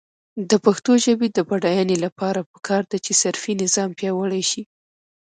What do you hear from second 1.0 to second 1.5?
ژبې د